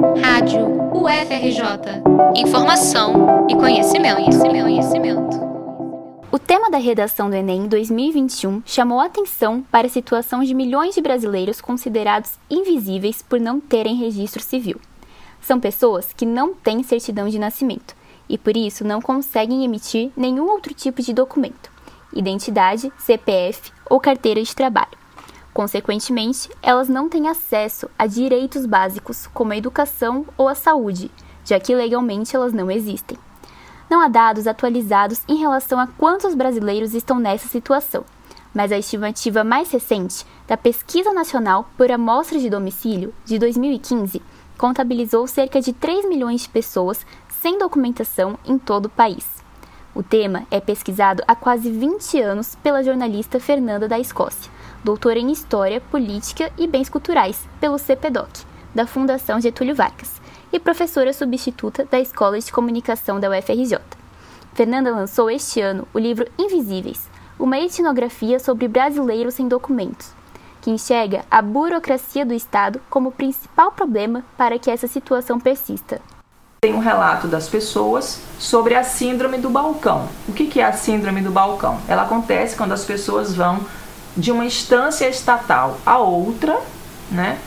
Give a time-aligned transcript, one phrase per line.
[0.00, 2.02] Rádio UFRJ.
[2.34, 5.40] Informação e conhecimento, conhecimento, conhecimento.
[6.32, 11.02] O tema da redação do Enem 2021 chamou atenção para a situação de milhões de
[11.02, 14.80] brasileiros considerados invisíveis por não terem registro civil.
[15.38, 17.94] São pessoas que não têm certidão de nascimento
[18.26, 21.70] e por isso não conseguem emitir nenhum outro tipo de documento,
[22.14, 24.99] identidade, CPF ou carteira de trabalho.
[25.60, 31.10] Consequentemente, elas não têm acesso a direitos básicos como a educação ou a saúde,
[31.44, 33.18] já que legalmente elas não existem.
[33.90, 38.06] Não há dados atualizados em relação a quantos brasileiros estão nessa situação,
[38.54, 44.22] mas a estimativa mais recente da Pesquisa Nacional por Amostra de Domicílio, de 2015,
[44.56, 49.26] contabilizou cerca de 3 milhões de pessoas sem documentação em todo o país.
[49.94, 54.50] O tema é pesquisado há quase 20 anos pela jornalista Fernanda da Escócia,
[54.82, 58.44] doutora em História, Política e Bens Culturais pelo CPDOC,
[58.74, 60.20] da Fundação Getúlio Vargas
[60.52, 63.78] e professora substituta da Escola de Comunicação da UFRJ.
[64.54, 67.08] Fernanda lançou este ano o livro Invisíveis,
[67.38, 70.12] uma etnografia sobre brasileiros sem documentos,
[70.60, 76.00] que enxerga a burocracia do Estado como principal problema para que essa situação persista.
[76.62, 80.06] Tem um relato das pessoas sobre a síndrome do balcão.
[80.28, 81.80] O que é a síndrome do balcão?
[81.88, 83.60] Ela acontece quando as pessoas vão
[84.20, 86.58] de uma instância estatal a outra,
[87.10, 87.38] né?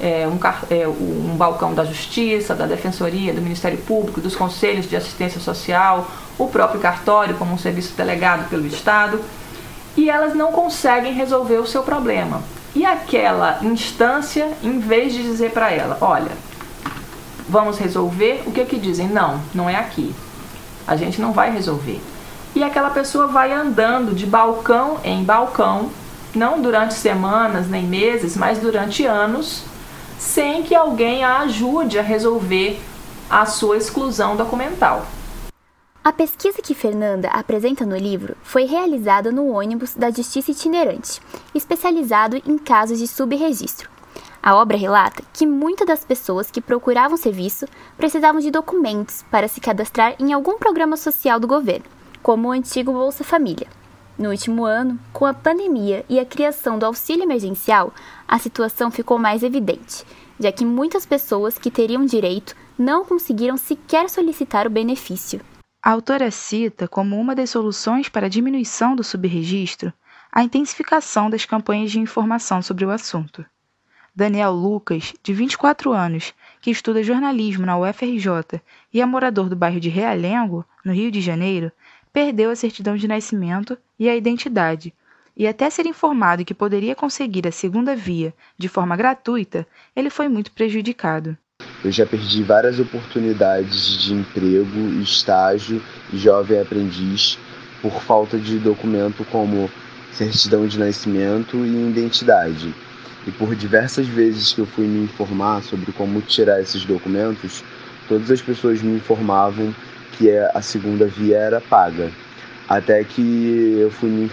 [0.00, 0.38] é, um,
[0.70, 6.08] é, um balcão da Justiça, da Defensoria, do Ministério Público, dos Conselhos de Assistência Social,
[6.38, 9.20] o próprio cartório como um serviço delegado pelo Estado,
[9.96, 12.42] e elas não conseguem resolver o seu problema.
[12.74, 16.30] E aquela instância, em vez de dizer para ela, olha,
[17.48, 19.08] vamos resolver, o que que dizem?
[19.08, 20.14] Não, não é aqui.
[20.86, 22.00] A gente não vai resolver.
[22.54, 25.90] E aquela pessoa vai andando de balcão em balcão,
[26.38, 29.64] não durante semanas nem meses, mas durante anos,
[30.16, 32.80] sem que alguém a ajude a resolver
[33.28, 35.04] a sua exclusão documental.
[36.02, 41.20] A pesquisa que Fernanda apresenta no livro foi realizada no ônibus da Justiça Itinerante,
[41.54, 43.90] especializado em casos de subregistro.
[44.40, 47.66] A obra relata que muitas das pessoas que procuravam serviço
[47.96, 51.84] precisavam de documentos para se cadastrar em algum programa social do governo,
[52.22, 53.66] como o antigo Bolsa Família.
[54.18, 57.94] No último ano, com a pandemia e a criação do auxílio emergencial,
[58.26, 60.04] a situação ficou mais evidente,
[60.40, 65.40] já que muitas pessoas que teriam direito não conseguiram sequer solicitar o benefício.
[65.80, 69.92] A autora cita como uma das soluções para a diminuição do subregistro
[70.30, 73.44] a intensificação das campanhas de informação sobre o assunto.
[74.14, 78.60] Daniel Lucas, de 24 anos, que estuda jornalismo na UFRJ
[78.92, 81.70] e é morador do bairro de Realengo, no Rio de Janeiro,
[82.12, 84.92] perdeu a certidão de nascimento e a identidade,
[85.36, 89.64] e até ser informado que poderia conseguir a segunda via de forma gratuita,
[89.94, 91.38] ele foi muito prejudicado.
[91.84, 95.80] Eu já perdi várias oportunidades de emprego, estágio
[96.12, 97.38] e jovem aprendiz
[97.80, 99.70] por falta de documento como
[100.12, 102.74] certidão de nascimento e identidade.
[103.24, 107.62] E por diversas vezes que eu fui me informar sobre como tirar esses documentos,
[108.08, 109.72] todas as pessoas me informavam
[110.18, 112.10] que é a segunda via era paga.
[112.68, 114.28] Até que eu fui me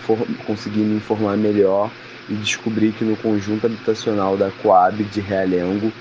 [0.45, 1.91] consegui me informar melhor
[2.27, 5.93] e descobri que no conjunto habitacional da Coab de Realengo,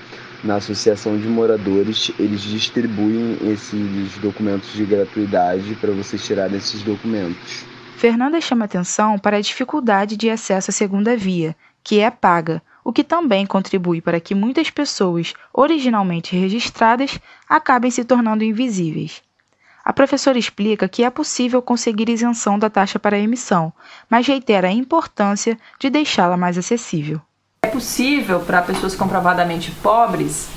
[0.43, 7.63] na Associação de Moradores, eles distribuem esses documentos de gratuidade para você tirar esses documentos.
[7.95, 12.91] Fernanda chama atenção para a dificuldade de acesso à segunda via, que é paga, o
[12.91, 19.24] que também contribui para que muitas pessoas originalmente registradas acabem se tornando invisíveis.
[19.85, 23.71] A professora explica que é possível conseguir isenção da taxa para emissão,
[24.09, 27.21] mas reitera a importância de deixá-la mais acessível.
[27.61, 30.47] É possível para pessoas comprovadamente pobres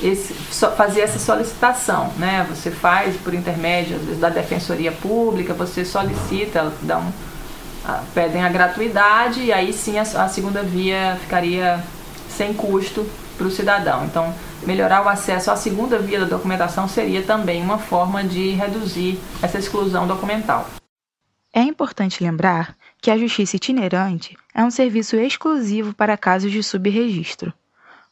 [0.00, 0.32] esse,
[0.76, 2.46] fazer essa solicitação, né?
[2.48, 7.12] Você faz por intermédio vezes, da defensoria pública, você solicita, dá um,
[8.14, 11.82] pedem a gratuidade e aí sim a, a segunda via ficaria
[12.28, 13.04] sem custo
[13.36, 14.04] para o cidadão.
[14.04, 14.32] Então
[14.66, 19.58] melhorar o acesso à segunda via da documentação seria também uma forma de reduzir essa
[19.58, 20.66] exclusão documental.
[21.52, 27.52] É importante lembrar que a Justiça Itinerante é um serviço exclusivo para casos de subregistro.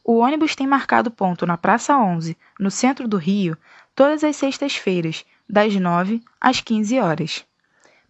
[0.03, 3.57] O ônibus tem marcado ponto na Praça 11, no centro do Rio,
[3.95, 7.45] todas as sextas-feiras, das 9 às 15 horas.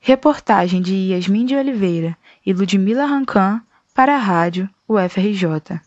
[0.00, 3.60] Reportagem de Yasmin de Oliveira e Ludmila Rancan
[3.94, 5.82] para a Rádio UFRJ.